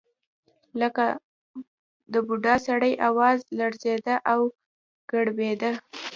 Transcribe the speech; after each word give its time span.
لکه 0.81 1.05
د 2.13 2.13
بوډا 2.27 2.55
سړي 2.67 2.93
اواز 3.07 3.39
لړزېده 3.57 4.15
او 4.31 4.39
ګړبېده. 5.11 5.71